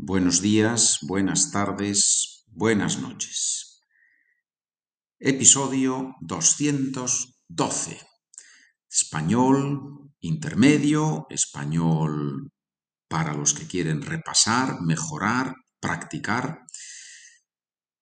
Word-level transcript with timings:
Buenos 0.00 0.40
días, 0.40 1.00
buenas 1.02 1.50
tardes, 1.50 2.44
buenas 2.46 3.00
noches. 3.00 3.82
Episodio 5.18 6.14
212. 6.20 8.00
Español 8.88 10.12
intermedio, 10.20 11.26
español 11.30 12.52
para 13.08 13.34
los 13.34 13.54
que 13.54 13.66
quieren 13.66 14.00
repasar, 14.00 14.80
mejorar, 14.82 15.56
practicar. 15.80 16.60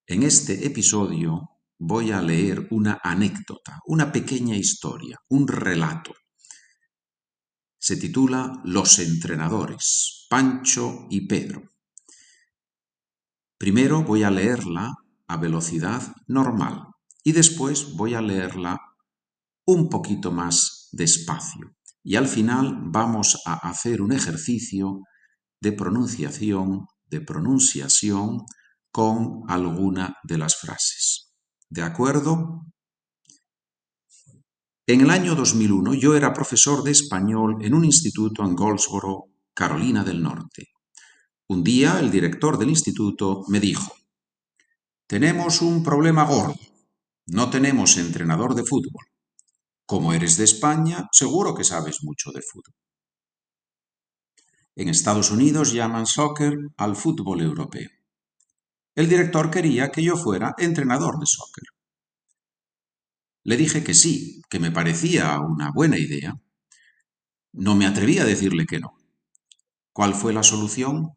En 0.07 0.23
este 0.23 0.67
episodio 0.67 1.49
voy 1.79 2.13
a 2.13 2.21
leer 2.21 2.69
una 2.73 3.01
anécdota, 3.03 3.81
una 3.87 4.13
pequeña 4.13 4.55
historia, 4.55 5.19
un 5.31 5.49
relato. 5.49 6.13
Se 7.79 7.97
titula 7.97 8.61
Los 8.65 8.99
entrenadores, 8.99 10.27
Pancho 10.29 11.07
y 11.09 11.27
Pedro. 11.27 11.76
Primero 13.59 14.03
voy 14.03 14.23
a 14.23 14.31
leerla 14.31 14.95
a 15.29 15.37
velocidad 15.39 16.15
normal 16.27 16.89
y 17.25 17.33
después 17.33 17.95
voy 17.97 18.15
a 18.15 18.21
leerla 18.21 18.79
un 19.67 19.89
poquito 19.89 20.31
más 20.31 20.89
despacio. 20.93 21.75
Y 22.03 22.17
al 22.17 22.29
final 22.29 22.79
vamos 22.83 23.43
a 23.47 23.55
hacer 23.69 24.03
un 24.03 24.13
ejercicio 24.13 25.01
de 25.61 25.73
pronunciación, 25.73 26.87
de 27.07 27.21
pronunciación 27.21 28.45
con 28.93 29.43
alguna 29.49 30.17
de 30.23 30.39
las 30.39 30.57
frases. 30.57 31.33
¿De 31.69 31.83
acuerdo? 31.83 32.67
En 34.87 35.01
el 35.01 35.11
año 35.11 35.35
2001 35.35 35.95
yo 35.95 36.15
era 36.15 36.33
profesor 36.33 36.85
de 36.85 36.93
español 36.93 37.57
en 37.63 37.75
un 37.75 37.85
instituto 37.85 38.45
en 38.45 38.55
Goldsboro, 38.55 39.25
Carolina 39.53 40.05
del 40.05 40.23
Norte. 40.23 40.69
Un 41.49 41.63
día 41.63 42.01
el 42.01 42.11
director 42.11 42.59
del 42.59 42.71
instituto 42.71 43.45
me 43.49 43.61
dijo, 43.61 43.95
tenemos 45.07 45.63
un 45.63 45.85
problema 45.85 46.25
gordo. 46.25 46.59
No 47.27 47.51
tenemos 47.51 47.97
entrenador 47.97 48.55
de 48.55 48.65
fútbol. 48.65 49.07
Como 49.85 50.13
eres 50.13 50.37
de 50.37 50.45
España, 50.45 51.09
seguro 51.13 51.55
que 51.55 51.63
sabes 51.63 52.03
mucho 52.03 52.33
de 52.33 52.43
fútbol. 52.43 52.75
En 54.75 54.89
Estados 54.89 55.31
Unidos 55.31 55.73
llaman 55.73 56.07
soccer 56.07 56.55
al 56.77 56.97
fútbol 56.97 57.41
europeo. 57.41 57.91
El 58.97 59.09
director 59.09 59.51
quería 59.51 59.91
que 59.93 60.03
yo 60.03 60.17
fuera 60.17 60.55
entrenador 60.59 61.19
de 61.21 61.27
soccer. 61.27 61.65
Le 63.45 63.57
dije 63.57 63.85
que 63.85 63.95
sí, 63.95 64.43
que 64.51 64.59
me 64.59 64.73
parecía 64.73 65.39
una 65.39 65.71
buena 65.73 65.99
idea. 65.99 66.35
No 67.53 67.77
me 67.77 67.87
atreví 67.87 68.19
a 68.19 68.25
decirle 68.25 68.67
que 68.67 68.81
no. 68.81 68.99
¿Cuál 69.93 70.15
fue 70.15 70.33
la 70.33 70.43
solución? 70.43 71.17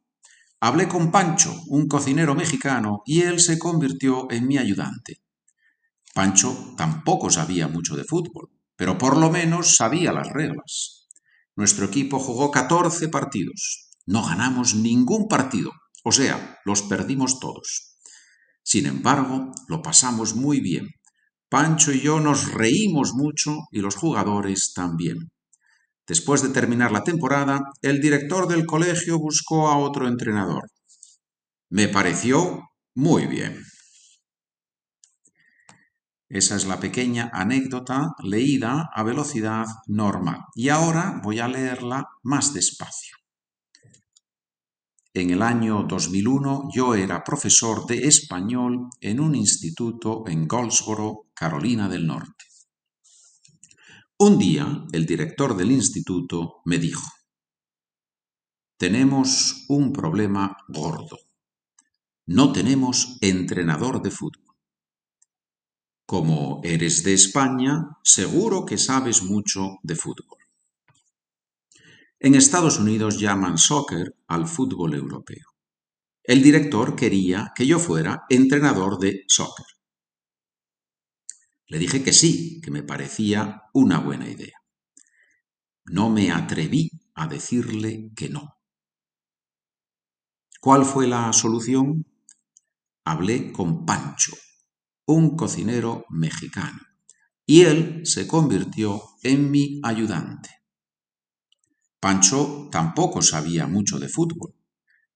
Hablé 0.62 0.90
con 0.90 1.10
Pancho, 1.10 1.56
un 1.68 1.88
cocinero 1.88 2.36
mexicano, 2.36 3.02
y 3.06 3.22
él 3.22 3.40
se 3.40 3.58
convirtió 3.58 4.30
en 4.30 4.46
mi 4.46 4.58
ayudante. 4.58 5.22
Pancho 6.14 6.74
tampoco 6.76 7.30
sabía 7.30 7.70
mucho 7.70 7.96
de 7.96 8.04
fútbol, 8.04 8.50
pero 8.76 8.98
por 8.98 9.16
lo 9.16 9.30
menos 9.30 9.78
sabía 9.78 10.12
las 10.12 10.28
reglas. 10.28 11.08
Nuestro 11.56 11.86
equipo 11.86 12.20
jugó 12.20 12.52
14 12.52 13.08
partidos. 13.08 13.90
No 14.06 14.26
ganamos 14.26 14.76
ningún 14.76 15.28
partido, 15.30 15.72
o 16.04 16.12
sea, 16.12 16.60
los 16.66 16.82
perdimos 16.82 17.40
todos. 17.40 17.98
Sin 18.64 18.86
embargo, 18.86 19.52
lo 19.68 19.82
pasamos 19.82 20.36
muy 20.36 20.60
bien. 20.60 20.90
Pancho 21.50 21.94
y 21.94 22.02
yo 22.02 22.20
nos 22.20 22.52
reímos 22.52 23.14
mucho 23.14 23.60
y 23.72 23.80
los 23.80 23.96
jugadores 23.96 24.74
también. 24.74 25.32
Después 26.10 26.42
de 26.42 26.50
terminar 26.50 26.92
la 26.92 27.04
temporada, 27.04 27.62
el 27.84 28.02
director 28.02 28.48
del 28.48 28.66
colegio 28.66 29.20
buscó 29.20 29.68
a 29.70 29.78
otro 29.78 30.08
entrenador. 30.08 30.64
Me 31.70 31.88
pareció 31.88 32.72
muy 32.96 33.28
bien. 33.28 33.64
Esa 36.28 36.56
es 36.56 36.66
la 36.66 36.80
pequeña 36.80 37.30
anécdota 37.32 38.16
leída 38.24 38.90
a 38.92 39.04
velocidad 39.04 39.68
normal. 39.86 40.40
Y 40.56 40.70
ahora 40.70 41.22
voy 41.24 41.40
a 41.40 41.48
leerla 41.48 42.08
más 42.24 42.56
despacio. 42.56 43.16
En 45.14 45.30
el 45.30 45.44
año 45.44 45.84
2001 45.88 46.70
yo 46.74 46.96
era 46.96 47.24
profesor 47.24 47.86
de 47.86 48.08
español 48.08 48.90
en 49.00 49.20
un 49.20 49.36
instituto 49.36 50.24
en 50.28 50.48
Goldsboro, 50.48 51.28
Carolina 51.36 51.88
del 51.88 52.08
Norte. 52.08 52.39
Un 54.22 54.38
día 54.38 54.86
el 54.92 55.06
director 55.06 55.56
del 55.56 55.72
instituto 55.72 56.62
me 56.66 56.78
dijo, 56.78 57.08
tenemos 58.78 59.64
un 59.70 59.94
problema 59.94 60.58
gordo. 60.68 61.18
No 62.26 62.52
tenemos 62.52 63.18
entrenador 63.22 64.02
de 64.02 64.12
fútbol. 64.12 64.58
Como 66.06 66.60
eres 66.66 67.02
de 67.06 67.14
España, 67.14 67.98
seguro 68.04 68.66
que 68.66 68.78
sabes 68.78 69.24
mucho 69.24 69.78
de 69.84 69.96
fútbol. 69.96 70.40
En 72.20 72.36
Estados 72.36 72.78
Unidos 72.78 73.22
llaman 73.22 73.58
soccer 73.58 74.18
al 74.28 74.48
fútbol 74.48 74.96
europeo. 74.96 75.46
El 76.24 76.44
director 76.44 76.94
quería 76.94 77.54
que 77.56 77.66
yo 77.66 77.80
fuera 77.80 78.26
entrenador 78.28 79.00
de 79.00 79.24
soccer. 79.30 79.79
Le 81.70 81.78
dije 81.78 82.04
que 82.04 82.14
sí, 82.14 82.60
que 82.62 82.72
me 82.72 82.82
parecía 82.82 83.62
una 83.74 84.00
buena 84.00 84.28
idea. 84.28 84.58
No 85.86 86.10
me 86.10 86.32
atreví 86.32 86.90
a 87.14 87.28
decirle 87.28 88.12
que 88.16 88.28
no. 88.28 88.56
¿Cuál 90.60 90.84
fue 90.84 91.08
la 91.08 91.32
solución? 91.32 92.08
Hablé 93.06 93.52
con 93.52 93.86
Pancho, 93.86 94.36
un 95.06 95.36
cocinero 95.36 96.06
mexicano, 96.10 96.80
y 97.46 97.62
él 97.62 98.02
se 98.04 98.28
convirtió 98.28 99.04
en 99.22 99.52
mi 99.52 99.80
ayudante. 99.84 100.50
Pancho 102.00 102.68
tampoco 102.72 103.22
sabía 103.22 103.68
mucho 103.68 104.00
de 104.00 104.10
fútbol, 104.10 104.56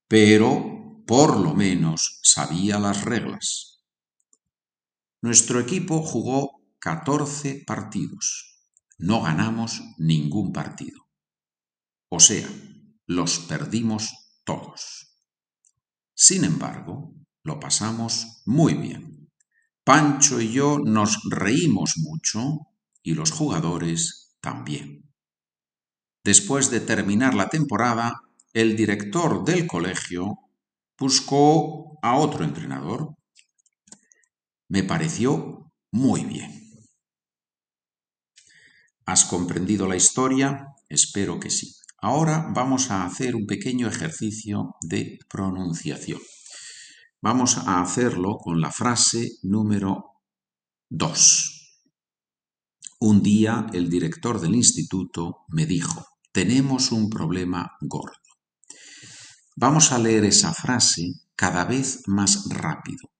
pero 0.07 1.03
por 1.07 1.39
lo 1.39 1.55
menos 1.55 2.19
sabía 2.21 2.77
las 2.77 3.03
reglas. 3.05 3.72
Nuestro 5.23 5.61
equipo 5.61 6.01
jugó 6.01 6.59
14 6.79 7.63
partidos. 7.65 8.59
No 8.97 9.21
ganamos 9.21 9.81
ningún 9.97 10.51
partido. 10.51 10.99
O 12.09 12.19
sea, 12.19 12.45
los 13.05 13.39
perdimos 13.39 14.41
todos. 14.43 15.15
Sin 16.13 16.43
embargo, 16.43 17.15
lo 17.41 17.57
pasamos 17.57 18.41
muy 18.45 18.73
bien. 18.73 19.31
Pancho 19.85 20.41
y 20.41 20.51
yo 20.51 20.79
nos 20.79 21.21
reímos 21.31 21.93
mucho 21.99 22.67
y 23.01 23.13
los 23.13 23.31
jugadores 23.31 24.35
también. 24.41 25.09
Después 26.21 26.69
de 26.69 26.81
terminar 26.81 27.33
la 27.33 27.47
temporada, 27.47 28.19
el 28.51 28.75
director 28.75 29.45
del 29.45 29.67
colegio 29.67 30.37
buscó 30.99 31.97
a 32.01 32.17
otro 32.17 32.43
entrenador 32.43 33.15
me 34.73 34.83
pareció 34.83 35.71
muy 35.91 36.25
bien. 36.25 36.51
¿Has 39.05 39.23
comprendido 39.23 39.87
la 39.87 39.95
historia? 39.95 40.65
Espero 40.89 41.39
que 41.39 41.51
sí. 41.51 41.75
Ahora 41.99 42.49
vamos 42.55 42.89
a 42.89 43.05
hacer 43.05 43.35
un 43.35 43.45
pequeño 43.45 43.87
ejercicio 43.87 44.73
de 44.81 45.19
pronunciación. 45.29 46.19
Vamos 47.21 47.59
a 47.59 47.81
hacerlo 47.81 48.37
con 48.39 48.59
la 48.61 48.71
frase 48.71 49.33
número 49.43 50.23
2. 50.89 51.83
Un 53.01 53.21
día 53.21 53.67
el 53.73 53.91
director 53.91 54.41
del 54.41 54.55
instituto 54.55 55.45
me 55.49 55.67
dijo, 55.67 56.03
tenemos 56.31 56.91
un 56.91 57.11
problema 57.11 57.77
gordo. 57.79 58.17
Vamos 59.55 59.91
a 59.91 59.99
leer 59.99 60.25
esa 60.25 60.51
frase 60.51 61.11
cada 61.35 61.63
vez 61.65 62.01
más 62.07 62.49
rápido 62.49 63.13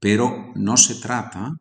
pero 0.00 0.52
no 0.54 0.76
se 0.76 0.96
trata 0.96 1.56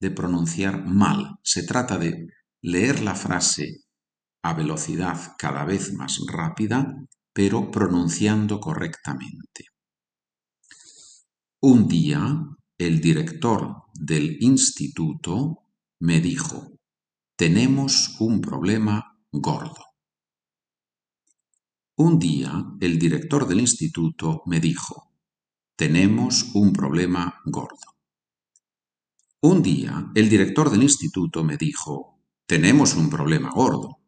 de 0.00 0.10
pronunciar 0.10 0.84
mal, 0.84 1.38
se 1.42 1.62
trata 1.64 1.98
de 1.98 2.28
leer 2.62 3.02
la 3.02 3.14
frase 3.14 3.84
a 4.42 4.54
velocidad 4.54 5.34
cada 5.38 5.64
vez 5.64 5.92
más 5.94 6.18
rápida, 6.30 6.94
pero 7.32 7.70
pronunciando 7.70 8.60
correctamente. 8.60 9.66
Un 11.60 11.88
día, 11.88 12.20
el 12.78 13.00
director 13.00 13.84
del 13.94 14.36
instituto 14.40 15.64
me 16.00 16.20
dijo, 16.20 16.78
tenemos 17.36 18.16
un 18.20 18.40
problema 18.40 19.18
gordo. 19.32 19.84
Un 21.96 22.18
día, 22.18 22.52
el 22.80 22.98
director 22.98 23.48
del 23.48 23.60
instituto 23.60 24.42
me 24.46 24.60
dijo, 24.60 25.05
tenemos 25.76 26.50
un 26.54 26.72
problema 26.72 27.40
gordo. 27.44 27.76
Un 29.42 29.62
día, 29.62 30.10
el 30.14 30.28
director 30.28 30.70
del 30.70 30.82
instituto 30.82 31.44
me 31.44 31.58
dijo, 31.58 32.18
tenemos 32.46 32.94
un 32.94 33.10
problema 33.10 33.50
gordo. 33.50 33.98